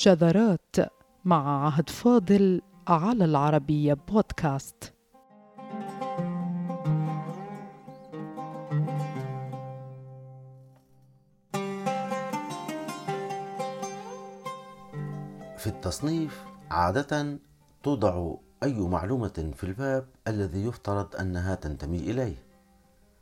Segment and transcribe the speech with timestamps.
[0.00, 0.76] شذرات
[1.24, 4.94] مع عهد فاضل على العربية بودكاست.
[15.56, 17.38] في التصنيف عادة
[17.82, 22.46] توضع أي معلومة في الباب الذي يفترض أنها تنتمي إليه.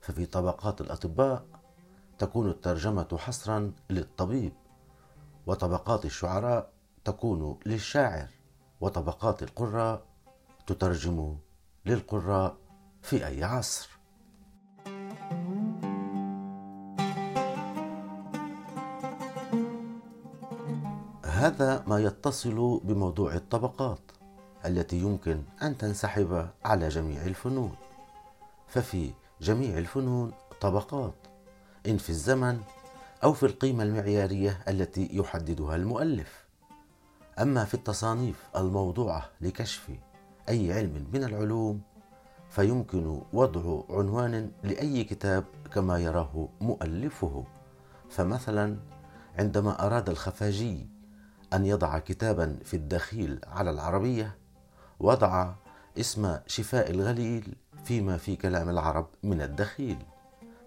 [0.00, 1.46] ففي طبقات الأطباء
[2.18, 4.52] تكون الترجمة حصرا للطبيب.
[5.46, 6.70] وطبقات الشعراء
[7.04, 8.28] تكون للشاعر
[8.80, 10.02] وطبقات القراء
[10.66, 11.36] تترجم
[11.86, 12.56] للقراء
[13.02, 13.90] في أي عصر.
[21.24, 24.00] هذا ما يتصل بموضوع الطبقات
[24.64, 27.76] التي يمكن أن تنسحب على جميع الفنون.
[28.68, 31.14] ففي جميع الفنون طبقات
[31.86, 32.60] إن في الزمن
[33.24, 36.46] أو في القيمة المعيارية التي يحددها المؤلف.
[37.38, 39.90] أما في التصانيف الموضوعة لكشف
[40.48, 41.80] أي علم من العلوم
[42.50, 45.44] فيمكن وضع عنوان لأي كتاب
[45.74, 47.44] كما يراه مؤلفه.
[48.10, 48.76] فمثلا
[49.38, 50.86] عندما أراد الخفاجي
[51.52, 54.36] أن يضع كتابا في الدخيل على العربية
[55.00, 55.54] وضع
[55.98, 59.98] اسم شفاء الغليل فيما في كلام العرب من الدخيل.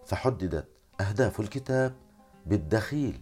[0.05, 0.67] فحددت
[1.02, 1.94] أهداف الكتاب
[2.50, 3.22] بالدخيل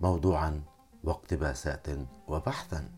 [0.00, 0.60] موضوعا
[1.04, 1.86] واقتباسات
[2.28, 2.88] وبحثا.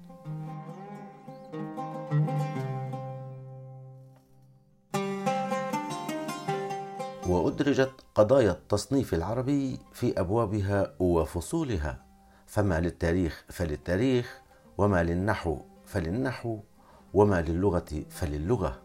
[7.27, 12.05] وأدرجت قضايا التصنيف العربي في أبوابها وفصولها.
[12.47, 14.41] فما للتاريخ فللتاريخ
[14.79, 16.61] وما للنحو فللنحو
[17.15, 18.83] وما للغة فللغة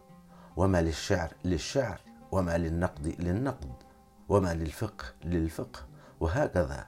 [0.56, 2.00] وما للشعر للشعر
[2.32, 3.72] وما للنقد للنقد
[4.28, 5.93] وما للفقه للفقه.
[6.20, 6.86] وهكذا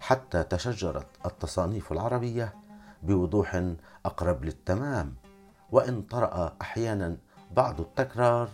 [0.00, 2.54] حتى تشجرت التصانيف العربية
[3.02, 3.62] بوضوح
[4.04, 5.14] أقرب للتمام
[5.72, 7.16] وإن طرأ أحيانا
[7.56, 8.48] بعض التكرار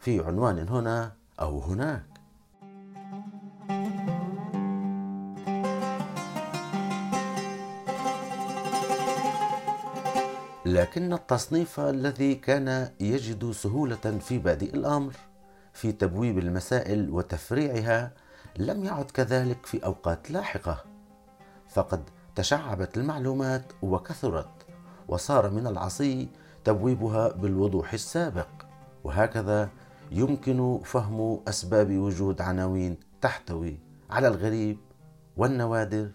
[0.00, 2.02] في عنوان هنا أو هناك.
[10.66, 15.12] لكن التصنيف الذي كان يجد سهولة في بادئ الأمر
[15.72, 18.12] في تبويب المسائل وتفريعها
[18.58, 20.84] لم يعد كذلك في أوقات لاحقة.
[21.68, 24.50] فقد تشعبت المعلومات وكثرت
[25.08, 26.28] وصار من العصي
[26.64, 28.48] تبويبها بالوضوح السابق.
[29.04, 29.68] وهكذا
[30.10, 33.78] يمكن فهم أسباب وجود عناوين تحتوي
[34.10, 34.78] على الغريب
[35.36, 36.10] والنوادر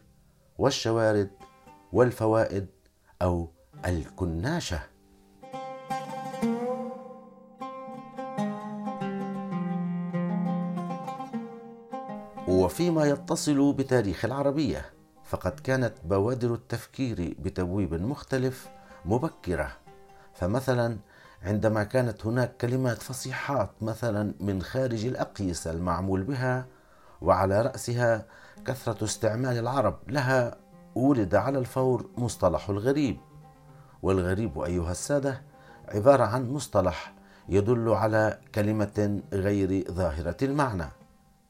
[0.58, 1.30] والشوارد
[1.94, 2.68] والفوائد
[3.22, 3.52] أو
[3.86, 4.80] الكناشة.
[12.68, 14.86] وفيما يتصل بتاريخ العربية
[15.26, 18.68] فقد كانت بوادر التفكير بتبويب مختلف
[19.06, 19.72] مبكرة.
[20.34, 20.98] فمثلا
[21.44, 26.66] عندما كانت هناك كلمات فصيحات مثلا من خارج الأقيسة المعمول بها
[27.22, 28.26] وعلى رأسها
[28.66, 30.58] كثرة استعمال العرب لها
[30.96, 33.18] ولد على الفور مصطلح الغريب.
[34.02, 35.42] والغريب أيها السادة
[35.88, 37.14] عبارة عن مصطلح
[37.50, 40.90] يدل على كلمة غير ظاهرة المعنى.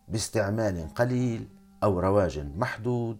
[0.07, 1.47] باستعمال قليل
[1.83, 3.17] أو رواج محدود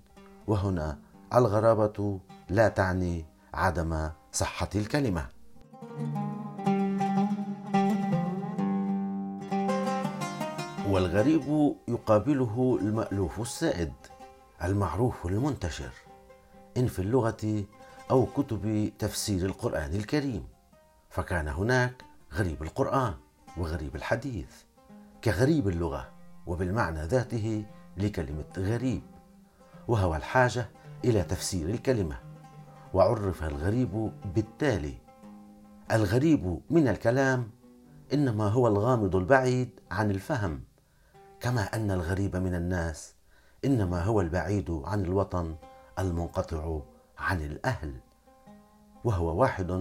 [0.48, 1.00] وهنا
[1.34, 5.28] الغرابة لا تعني عدم صحة الكلمة.
[10.90, 13.94] والغريب يقابله المألوف السائد
[14.64, 15.92] المعروف المنتشر
[16.78, 17.64] إن في اللغة
[18.12, 20.48] أو كتب تفسير القرآن الكريم.
[21.10, 23.14] فكان هناك غريب القرآن
[23.58, 24.50] وغريب الحديث
[25.24, 26.17] كغريب اللغة.
[26.48, 27.66] وبالمعنى ذاته
[27.98, 29.02] لكلمة غريب
[29.88, 30.70] وهو الحاجة
[31.06, 32.20] إلى تفسير الكلمة
[32.94, 34.98] وعرف الغريب بالتالي.
[35.92, 37.50] الغريب من الكلام
[38.14, 40.64] إنما هو الغامض البعيد عن الفهم
[41.40, 43.14] كما أن الغريب من الناس
[43.66, 45.56] إنما هو البعيد عن الوطن
[46.00, 46.80] المنقطع
[47.18, 47.94] عن الأهل
[49.04, 49.72] وهو واحد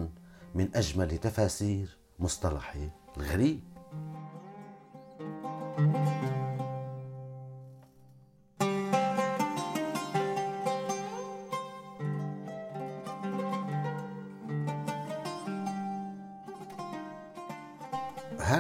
[0.55, 2.77] من أجمل تفاسير مصطلح
[3.17, 3.61] الغريب.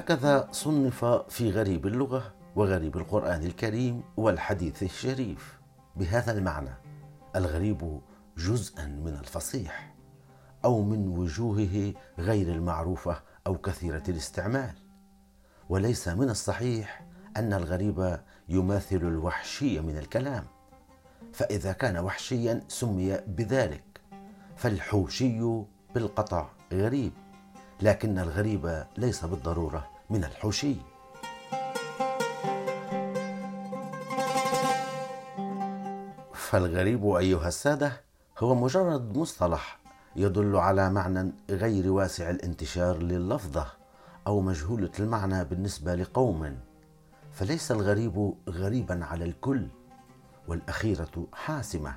[0.06, 5.60] هكذا صنف في غريب اللغة وغريب القرآن الكريم والحديث الشريف.
[5.96, 6.74] بهذا المعنى
[7.36, 8.00] الغريب
[8.38, 9.94] جزءا من الفصيح
[10.64, 14.74] أو من وجوهه غير المعروفة أو كثيرة الاستعمال.
[15.68, 17.06] وليس من الصحيح
[17.36, 18.18] أن الغريب
[18.48, 20.44] يماثل الوحشي من الكلام.
[21.32, 24.00] فإذا كان وحشيا سمي بذلك
[24.56, 25.62] فالحوشي
[25.94, 27.12] بالقطع غريب.
[27.82, 30.76] لكن الغريب ليس بالضرورة من الحوشي.
[36.34, 38.00] فالغريب أيها السادة
[38.38, 39.78] هو مجرد مصطلح
[40.16, 43.66] يدل على معنى غير واسع الانتشار لللفظه
[44.26, 46.58] أو مجهولة المعنى بالنسبة لقوم.
[47.32, 49.68] فليس الغريب غريبا على الكل
[50.48, 51.94] والأخيرة حاسمة.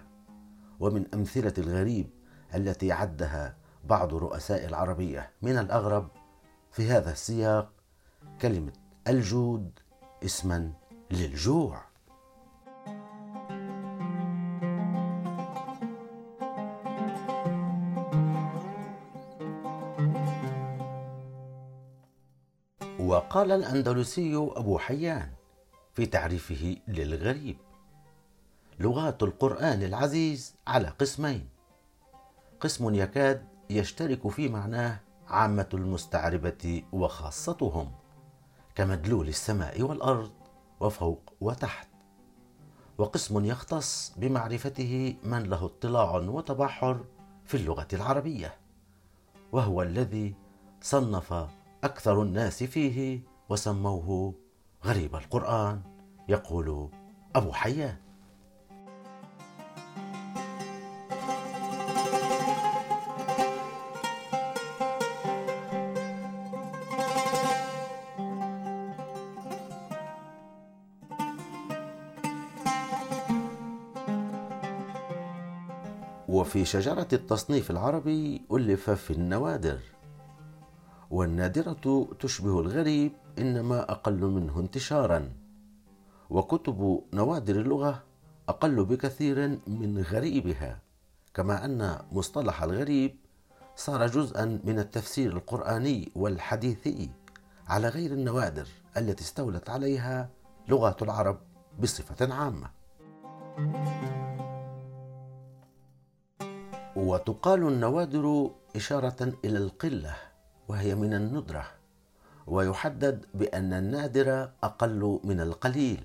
[0.80, 2.10] ومن أمثلة الغريب
[2.56, 6.08] التي عدها بعض رؤساء العربية من الأغرب
[6.72, 7.79] في هذا السياق
[8.42, 8.74] كلمة
[9.08, 9.80] الجود
[10.26, 10.74] اسما
[11.12, 11.90] للجوع.
[23.00, 25.30] وقال الأندلسي أبو حيان
[25.94, 27.58] في تعريفه للغريب
[28.80, 31.50] لغات القرآن العزيز على قسمين.
[32.60, 37.92] قسم يكاد يشترك في معناه عامة المستعربة وخاصتهم.
[38.80, 40.32] كمدلول السماء والأرض
[40.80, 41.88] وفوق وتحت
[42.98, 47.06] وقسم يختص بمعرفته من له اطلاع وتبحر
[47.46, 48.58] في اللغة العربية
[49.52, 50.36] وهو الذي
[50.82, 51.34] صنف
[51.84, 54.34] أكثر الناس فيه وسموه
[54.86, 55.82] غريب القرآن
[56.30, 56.90] يقول
[57.36, 57.98] أبو حيان.
[76.50, 79.80] وفي شجرة التصنيف العربي ألف في النوادر
[81.10, 85.32] والنادرة تشبه الغريب إنما أقل منه انتشارا
[86.30, 88.04] وكتب نوادر اللغة
[88.50, 90.80] أقل بكثير من غريبها
[91.34, 93.16] كما أن مصطلح الغريب
[93.76, 97.10] صار جزءا من التفسير القرآني والحديثي
[97.68, 98.68] على غير النوادر
[98.98, 100.30] التي استولت عليها
[100.68, 101.38] لغات العرب
[101.80, 102.70] بصفة عامة.
[107.10, 110.16] وتقال النوادر إشارة إلى القلة
[110.68, 111.66] وهي من الندرة
[112.48, 116.04] ويحدد بأن النادر أقل من القليل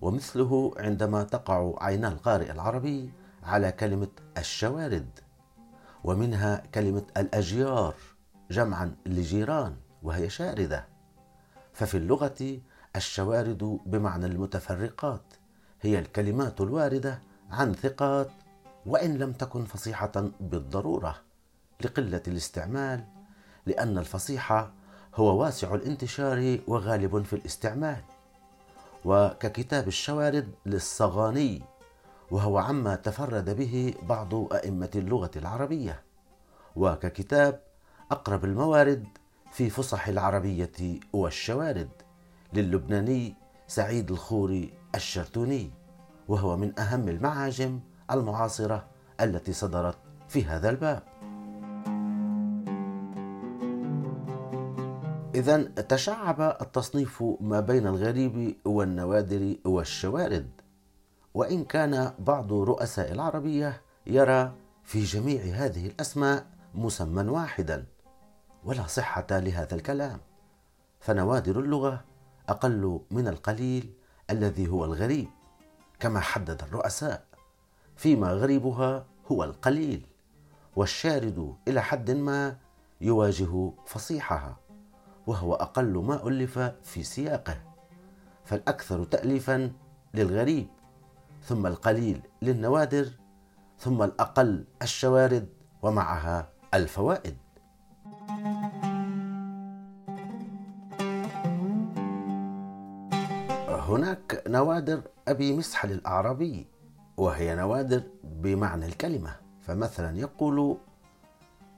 [0.00, 3.10] ومثله عندما تقع عينا القارئ العربي
[3.42, 5.08] على كلمة الشوارد
[6.04, 7.94] ومنها كلمة الأجيار
[8.50, 10.84] جمعا لجيران وهي شاردة.
[11.72, 12.60] ففي اللغة
[12.96, 15.34] الشوارد بمعنى المتفرقات
[15.80, 17.18] هي الكلمات الواردة
[17.50, 18.30] عن ثقات
[18.86, 21.16] وإن لم تكن فصيحة بالضرورة
[21.84, 23.04] لقلة الاستعمال
[23.66, 24.72] لأن الفصيحة
[25.14, 28.02] هو واسع الانتشار وغالب في الاستعمال.
[29.04, 31.62] وككتاب الشوارد للصغاني
[32.30, 36.02] وهو عما تفرد به بعض أئمة اللغة العربية.
[36.76, 37.60] وككتاب
[38.10, 39.06] أقرب الموارد
[39.52, 41.88] في فصح العربية والشوارد
[42.52, 43.34] للبناني
[43.66, 45.70] سعيد الخوري الشرتوني
[46.28, 47.80] وهو من أهم المعاجم
[48.12, 48.86] المعاصرة
[49.20, 49.98] التي صدرت
[50.28, 51.02] في هذا الباب.
[55.34, 60.50] إذا تشعب التصنيف ما بين الغريب والنوادر والشوارد.
[61.34, 64.52] وإن كان بعض رؤساء العربية يرى
[64.84, 67.84] في جميع هذه الأسماء مسمى واحدا
[68.64, 70.20] ولا صحة لهذا الكلام.
[71.00, 72.04] فنوادر اللغة
[72.48, 73.94] أقل من القليل
[74.30, 75.28] الذي هو الغريب
[76.00, 77.29] كما حدد الرؤساء.
[78.00, 80.06] فيما غريبها هو القليل
[80.76, 82.56] والشارد إلى حد ما
[83.00, 84.56] يواجه فصيحها
[85.26, 87.56] وهو أقل ما ألف في سياقه
[88.44, 89.72] فالأكثر تأليفا
[90.14, 90.68] للغريب
[91.42, 93.08] ثم القليل للنوادر
[93.78, 95.48] ثم الأقل الشوارد
[95.82, 97.36] ومعها الفوائد.
[103.68, 106.79] هناك نوادر أبي مسحل الأعرابي.
[107.20, 109.36] وهي نوادر بمعنى الكلمة.
[109.60, 110.76] فمثلا يقول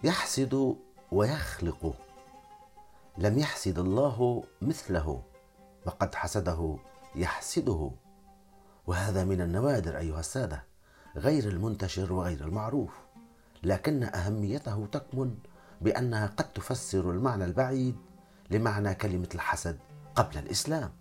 [0.05, 0.77] يحسد
[1.13, 1.95] ويخلق.
[3.19, 5.23] لم يحسد الله مثله
[5.87, 6.77] وقد حسده
[7.15, 7.91] يحسده.
[8.87, 10.65] وهذا من النوادر أيها السادة
[11.17, 12.93] غير المنتشر وغير المعروف.
[13.63, 15.35] لكن أهميته تكمن
[15.81, 17.97] بأنها قد تفسر المعنى البعيد
[18.51, 19.79] لمعنى كلمة الحسد
[20.15, 20.93] قبل الإسلام.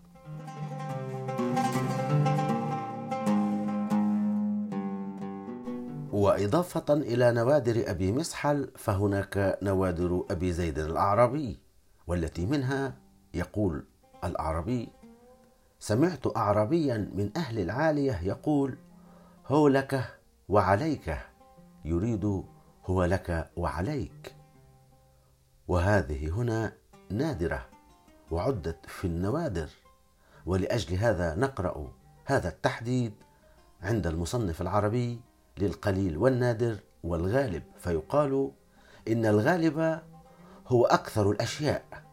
[6.22, 11.60] وإضافة إلى نوادر أبي مسحل فهناك نوادر أبي زيد الأعرابي
[12.08, 12.94] والتي منها
[13.34, 13.86] يقول
[14.24, 14.90] الأعرابي
[15.80, 18.78] سمعت أعرابيا من أهل العالية يقول
[19.48, 21.18] هو لك وعليك
[21.86, 22.44] يريد
[22.86, 24.36] هو لك وعليك
[25.68, 26.74] وهذه هنا
[27.10, 27.66] نادرة
[28.32, 29.70] وعدت في النوادر
[30.46, 31.92] ولأجل هذا نقرأ
[32.26, 33.14] هذا التحديد
[33.82, 38.52] عند المصنف العربي للقليل والنادر والغالب فيقال
[39.08, 40.02] إن الغالب
[40.68, 42.04] هو أكثر الأشياء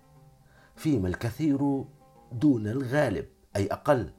[0.77, 1.85] فيما الكثير
[2.33, 3.27] دون الغالب
[3.57, 4.11] أي أقل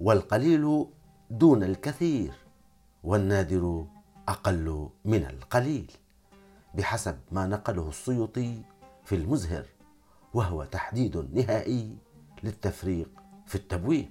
[0.00, 0.86] والقليل
[1.30, 2.32] دون الكثير
[3.04, 3.86] والنادر
[4.28, 5.92] أقل من القليل
[6.74, 8.62] بحسب ما نقله السيوطي
[9.04, 9.66] في المزهر
[10.34, 11.96] وهو تحديد نهائي
[12.42, 13.08] للتفريق
[13.46, 14.10] في التبويب.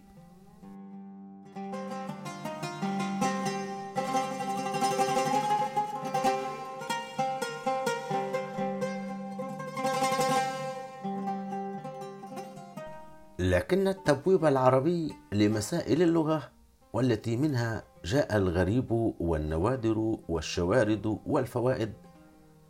[13.65, 16.51] لكن التبويب العربي لمسائل اللغة
[16.93, 21.93] والتي منها جاء الغريب والنوادر والشوارد والفوائد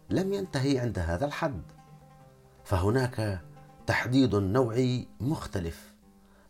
[0.09, 1.61] لم ينتهي عند هذا الحد.
[2.63, 3.41] فهناك
[3.87, 5.93] تحديد نوعي مختلف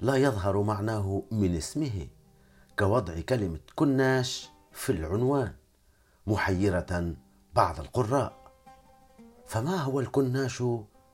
[0.01, 2.07] لا يظهر معناه من اسمه
[2.79, 5.53] كوضع كلمة كناش في العنوان
[6.27, 7.15] محيرة
[7.55, 8.51] بعض القراء.
[9.45, 10.57] فما هو الكناش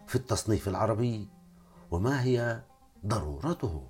[0.07, 1.27] في التصنيف العربي؟
[1.91, 2.61] وما هي
[3.05, 3.87] ضرورته.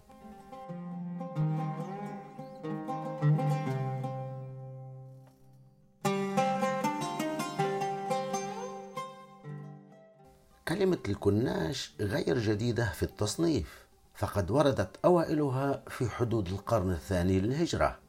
[10.68, 18.00] كلمة الكناش غير جديدة في التصنيف فقد وردت أوائلها في حدود القرن الثاني للهجرة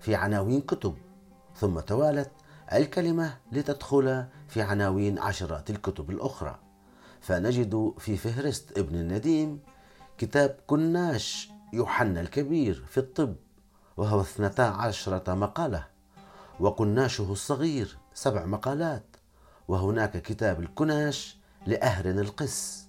[0.00, 0.94] في عناوين كتب
[1.54, 2.30] ثم توالت
[2.72, 6.58] الكلمة لتدخل في عناوين عشرات الكتب الأخرى
[7.20, 9.60] فنجد في فهرست ابن النديم
[10.18, 13.36] كتاب كناش يوحنا الكبير في الطب
[13.96, 15.86] وهو اثنتا عشرة مقالة
[16.60, 19.16] وكناشه الصغير سبع مقالات
[19.68, 22.88] وهناك كتاب الكناش لأهرن القس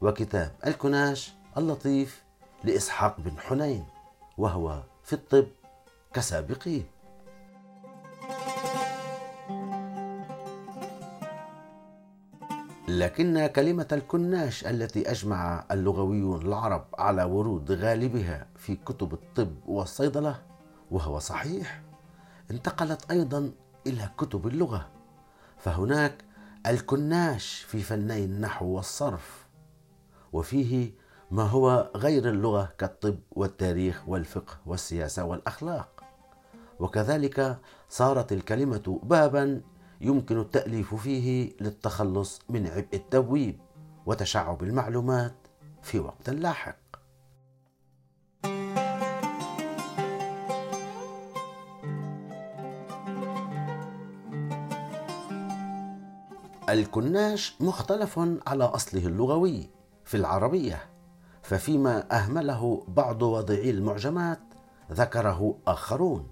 [0.00, 2.22] وكتاب الكناش اللطيف
[2.64, 3.84] لإسحاق بن حنين
[4.38, 5.46] وهو في الطب
[6.12, 6.82] كسابقيه.
[12.88, 20.42] لكن كلمة الكناش التي أجمع اللغويون العرب على ورود غالبها في كتب الطب والصيدلة
[20.90, 21.82] وهو صحيح
[22.50, 23.52] انتقلت أيضا
[23.86, 24.88] إلى كتب اللغة.
[25.58, 26.24] فهناك
[26.66, 29.46] الكناش في فني النحو والصرف
[30.32, 30.92] وفيه
[31.30, 36.04] ما هو غير اللغة كالطب والتاريخ والفقه والسياسة والأخلاق.
[36.80, 39.60] وكذلك صارت الكلمة بابا
[40.00, 43.58] يمكن التأليف فيه للتخلص من عبء التبويب
[44.06, 45.34] وتشعب المعلومات
[45.82, 46.76] في وقت لاحق.
[56.68, 59.70] الكناش مختلف على أصله اللغوي
[60.04, 60.80] في العربية
[61.42, 64.40] ففيما أهمله بعض وضعي المعجمات
[64.92, 66.28] ذكره آخرون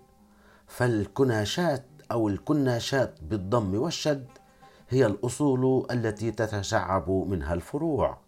[0.66, 4.26] فالكناشات أو الكناشات بالضم والشد
[4.88, 8.18] هي الأصول التي تتشعب منها الفروع.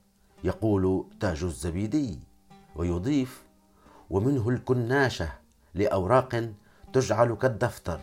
[0.45, 2.19] يقول تاج الزبيدي
[2.77, 3.43] ويضيف
[4.11, 5.29] ومنه الكناشة
[5.75, 6.51] لأوراق
[6.93, 8.01] تجعل كالدفتر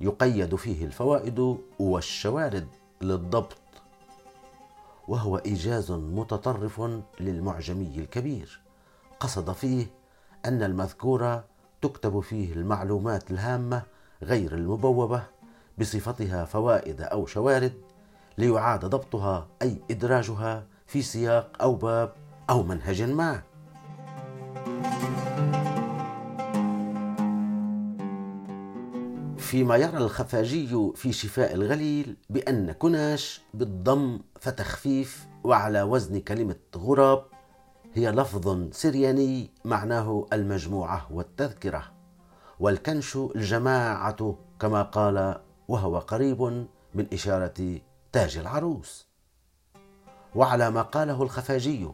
[0.00, 2.68] يقيد فيه الفوائد والشوارد
[3.00, 3.58] للضبط
[5.08, 6.82] وهو إيجاز متطرف
[7.20, 8.60] للمعجمي الكبير.
[9.20, 9.86] قصد فيه
[10.44, 11.42] أن المذكور
[11.82, 13.82] تكتب فيه المعلومات الهامة
[14.22, 15.22] غير المبوبة
[15.78, 17.72] بصفتها فوائد أو شوارد
[18.38, 22.12] ليعاد ضبطها أي إدراجها في سياق أو باب
[22.50, 23.42] أو منهج ما.
[29.38, 37.24] فيما يرى الخفاجي في شفاء الغليل بأن كناش بالضم فتخفيف وعلى وزن كلمة غراب
[37.94, 41.97] هي لفظ سرياني معناه المجموعة والتذكرة.
[42.60, 46.42] والكنش الجماعة كما قال وهو قريب
[46.94, 47.80] من إشارة
[48.12, 49.08] تاج العروس.
[50.34, 51.88] وعلى ما قاله الخفاجي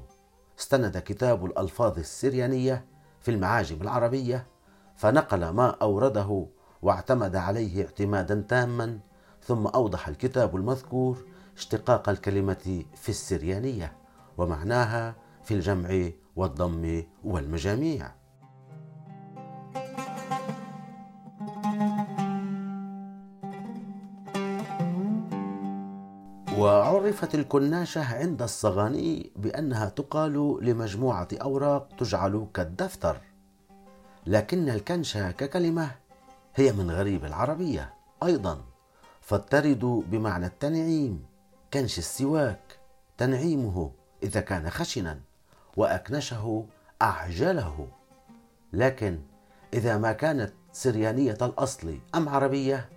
[0.59, 2.85] استند كتاب الألفاظ السريانية
[3.21, 4.47] في المعاجم العربية
[4.97, 6.47] فنقل ما أورده
[6.83, 8.99] واعتمد عليه اعتمادا تاما
[9.42, 11.18] ثم أوضح الكتاب المذكور
[11.56, 13.97] اشتقاق الكلمة في السريانية
[14.38, 18.24] ومعناها في الجمع والضم والمجاميع.
[26.58, 33.16] وعرفت الكناشة عند الصغاني بأنها تقال لمجموعة أوراق تجعل كالدفتر.
[34.26, 35.90] لكن الكنشة ككلمة
[36.54, 38.61] هي من غريب العربية أيضا
[39.20, 41.25] فالترد بمعنى التنعيم
[41.73, 42.78] كنش السواك
[43.18, 43.90] تنعيمه
[44.23, 45.20] إذا كان خشنا
[45.76, 46.66] وأكنشه
[47.02, 47.88] أعجله.
[48.73, 49.18] لكن
[49.75, 52.88] إذا ما كانت سريانية الأصل أم عربية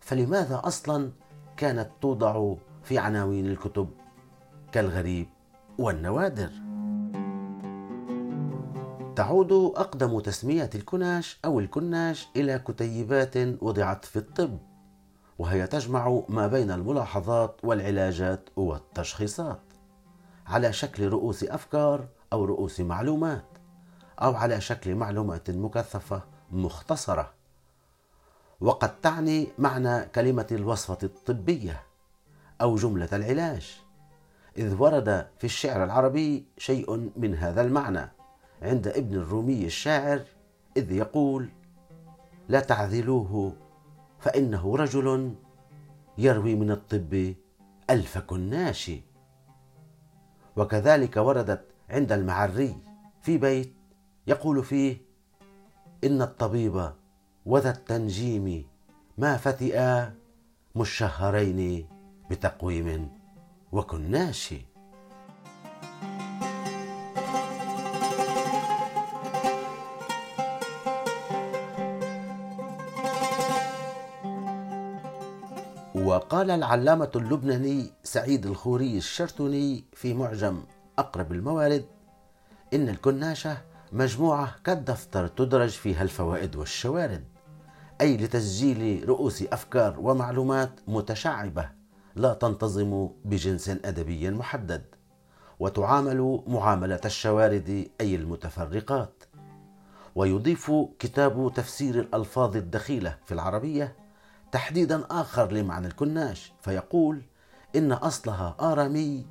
[0.00, 1.10] فلماذا أصلا
[1.56, 3.90] كانت توضع في عناوين الكتب
[4.72, 5.28] كالغريب
[5.78, 6.50] والنوادر.
[9.16, 14.58] تعود أقدم تسميات الكناش أو الكناش إلى كتيبات وضعت في الطب
[15.38, 19.60] وهي تجمع ما بين الملاحظات والعلاجات والتشخيصات
[20.46, 23.44] على شكل رؤوس أفكار أو رؤوس معلومات
[24.22, 27.32] أو على شكل معلومات مكثفة مختصرة
[28.60, 31.82] وقد تعني معنى كلمة الوصفة الطبية.
[32.62, 33.82] أو جملة العلاج.
[34.58, 38.08] إذ ورد في الشعر العربي شيء من هذا المعنى.
[38.62, 40.20] عند ابن الرومي الشاعر
[40.76, 41.48] إذ يقول
[42.48, 43.52] لا تعذلوه
[44.18, 45.34] فإنه رجل
[46.18, 47.34] يروي من الطب
[47.90, 48.90] ألف كناش.
[50.56, 52.76] وكذلك وردت عند المعري
[53.22, 53.72] في بيت
[54.26, 54.96] يقول فيه
[56.04, 56.92] إن الطبيب
[57.46, 58.66] وذا التنجيم
[59.18, 60.14] ما فتئا
[60.76, 61.91] مشهرين
[62.32, 63.08] بتقويم
[63.72, 64.54] وكناش
[75.94, 80.62] وقال العلامة اللبناني سعيد الخوري الشرتوني في معجم
[80.98, 81.84] أقرب الموارد
[82.74, 83.56] إن الكناشة
[83.92, 87.24] مجموعة كالدفتر تدرج فيها الفوائد والشوارد
[88.00, 91.81] أي لتسجيل رؤوس أفكار ومعلومات متشعبة.
[92.16, 94.84] لا تنتظم بجنس أدبي محدد
[95.60, 99.22] وتعامل معاملة الشوارد أي المتفرقات.
[100.14, 103.96] ويضيف كتاب تفسير الألفاظ الدخيلة في العربية
[104.52, 107.22] تحديدا آخر لمعنى الكناش فيقول
[107.76, 109.26] إن أصلها آرامي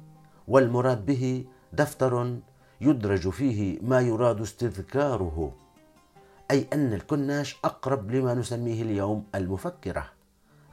[0.47, 2.39] والمراد به دفتر
[2.81, 5.55] يدرج فيه ما يراد استذكاره
[6.51, 10.20] أي أن الكناش أقرب لما نسميه اليوم المفكرة.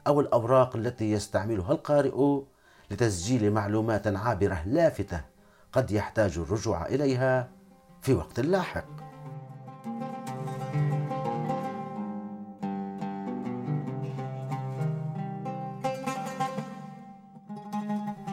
[0.09, 2.41] أو الأوراق التي يستعملها القارئ
[2.91, 5.21] لتسجيل معلومات عابرة لافتة
[5.73, 7.49] قد يحتاج الرجوع إليها
[8.01, 8.85] في وقت لاحق.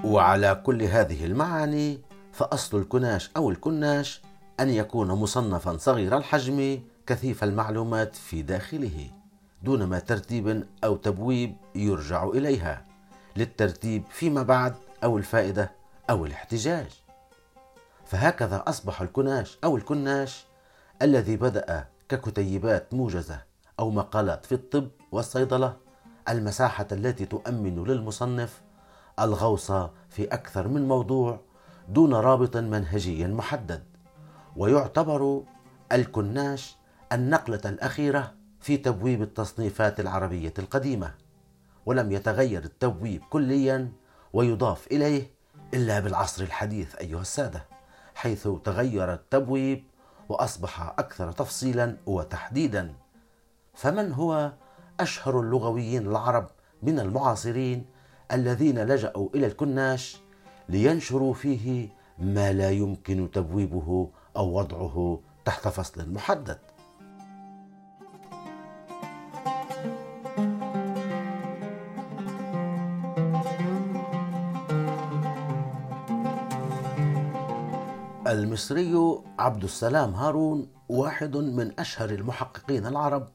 [0.04, 2.00] وعلى كل هذه المعاني
[2.32, 4.22] فأصل الكناش أو الكناش
[4.60, 9.15] أن يكون مصنفا صغير الحجم كثيف المعلومات في داخله.
[9.62, 12.86] دون ما ترتيب أو تبويب يرجع إليها
[13.36, 15.70] للترتيب فيما بعد أو الفائدة
[16.10, 16.86] أو الاحتجاج.
[18.06, 20.44] فهكذا أصبح الكناش أو الكناش
[21.02, 23.42] الذي بدأ ككتيبات موجزة
[23.80, 25.76] أو مقالات في الطب والصيدلة
[26.28, 28.62] المساحة التي تؤمن للمصنف
[29.20, 29.72] الغوص
[30.10, 31.40] في أكثر من موضوع
[31.88, 33.84] دون رابط منهجي محدد
[34.56, 35.42] ويعتبر
[35.92, 36.76] الكناش
[37.12, 38.34] النقلة الأخيرة
[38.66, 41.14] في تبويب التصنيفات العربية القديمة
[41.86, 43.92] ولم يتغير التبويب كليا
[44.32, 45.30] ويضاف إليه
[45.74, 47.64] إلا بالعصر الحديث أيها السادة
[48.14, 49.84] حيث تغير التبويب
[50.28, 52.94] وأصبح أكثر تفصيلا وتحديدا.
[53.74, 54.52] فمن هو
[55.00, 56.50] أشهر اللغويين العرب
[56.82, 57.86] من المعاصرين
[58.32, 60.16] الذين لجأوا إلى الكناش
[60.68, 66.58] لينشروا فيه ما لا يمكن تبويبه أو وضعه تحت فصل محدد؟
[78.56, 83.28] المصري عبد السلام هارون واحد من أشهر المحققين العرب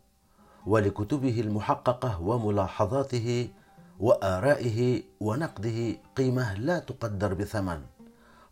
[0.65, 3.49] ولكتبه المحققة وملاحظاته
[3.99, 7.81] وآرائه ونقده قيمة لا تقدر بثمن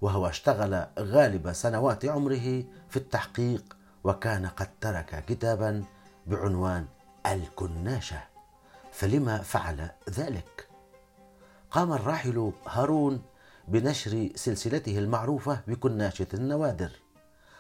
[0.02, 5.84] وهو اشتغل غالب سنوات عمره في التحقيق وكان قد ترك كتابا
[6.28, 6.86] بعنوان
[7.26, 8.24] الكناشة
[8.92, 10.68] فلما فعل ذلك؟
[11.72, 13.22] قام الراحل هارون
[13.70, 16.92] بنشر سلسلته المعروفة بكناشة النوادر.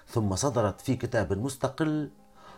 [0.07, 2.09] ثم صدرت في كتاب مستقل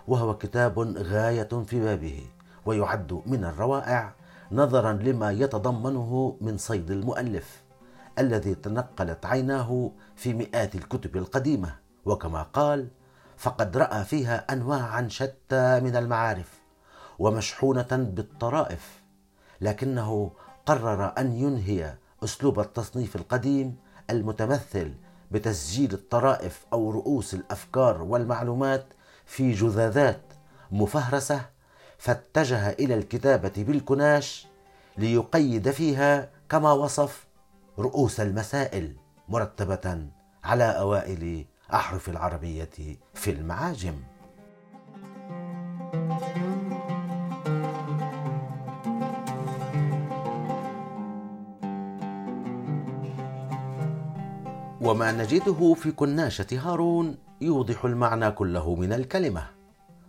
[0.07, 2.25] وهو كتاب غاية في بابه
[2.65, 4.13] ويعد من الروائع
[4.51, 7.61] نظرا لما يتضمنه من صيد المؤلف
[8.19, 11.75] الذي تنقلت عيناه في مئات الكتب القديمة.
[12.05, 12.87] وكما قال
[13.37, 16.61] فقد رأى فيها انواعا شتى من المعارف
[17.19, 19.01] ومشحونة بالطرائف
[19.61, 20.31] لكنه
[20.65, 23.75] قرر أن ينهي أسلوب التصنيف القديم
[24.09, 24.93] المتمثل
[25.31, 28.85] بتسجيل الطرائف أو رؤوس الأفكار والمعلومات
[29.25, 30.21] في جذاذات
[30.71, 31.45] مفهرسة
[31.97, 34.47] فاتجه إلى الكتابة بالكناش
[34.97, 37.27] ليقيد فيها كما وصف
[37.79, 38.95] رؤوس المسائل
[39.29, 40.07] مرتبة
[40.43, 43.95] على أوائل أحرف العربية في المعاجم.
[54.81, 59.47] وما نجده في كناشة هارون يوضح المعنى كله من الكلمة.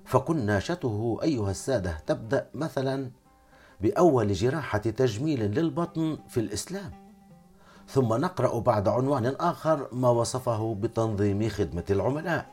[0.04, 3.10] فكناشته أيها السادة تبدأ مثلا
[3.80, 6.92] بأول جراحة تجميل للبطن في الإسلام
[7.88, 12.46] ثم نقرأ بعد عنوان آخر ما وصفه بتنظيم خدمة العملاء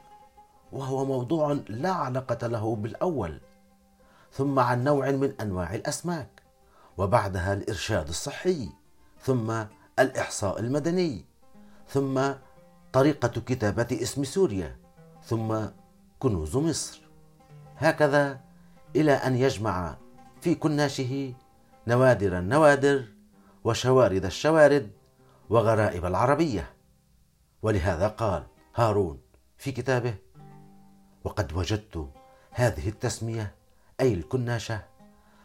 [0.72, 3.42] وهو موضوع لا علاقة له بالأول
[4.32, 6.44] ثم عن نوع من أنواع الأسماك
[6.98, 8.70] وبعدها الإرشاد الصحي
[9.22, 9.64] ثم
[10.00, 11.29] الإحصاء المدني.
[11.90, 12.22] ثم
[12.94, 14.78] طريقة كتابة اسم سوريا
[15.24, 15.56] ثم
[16.20, 17.02] كنوز مصر.
[17.78, 18.42] هكذا
[18.96, 19.98] إلى أن يجمع
[20.42, 21.34] في كناشه
[21.88, 23.06] نوادر النوادر
[23.64, 24.92] وشوارد الشوارد
[25.50, 26.70] وغرائب العربية.
[27.62, 28.44] ولهذا قال
[28.76, 29.20] هارون
[29.58, 30.16] في كتابه
[31.24, 32.10] وقد وجدت
[32.52, 33.56] هذه التسمية
[34.02, 34.82] أي الكناشة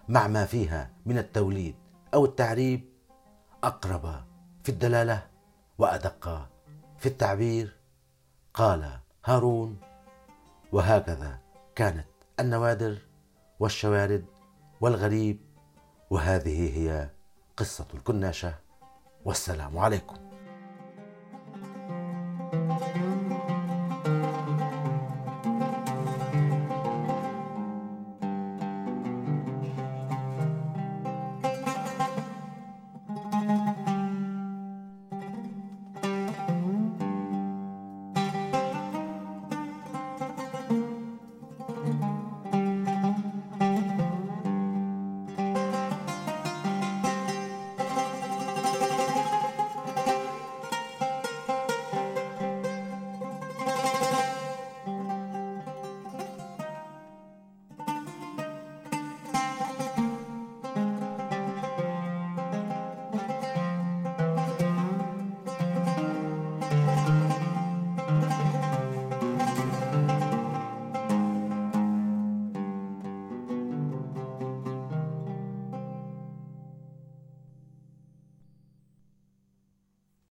[0.08, 1.74] مع ما فيها من التوليد
[2.14, 2.88] أو التعريب
[3.64, 4.24] أقرب
[4.62, 5.33] في الدلالة
[5.78, 6.48] وأدق
[6.98, 7.76] في التعبير
[8.54, 9.80] قال هارون
[10.72, 11.38] وهكذا
[11.74, 12.06] كانت
[12.40, 12.98] النوادر
[13.60, 14.24] والشوارد
[14.80, 15.40] والغريب
[16.10, 17.10] وهذه هي
[17.56, 18.54] قصة الكناشة
[19.24, 20.33] والسلام عليكم.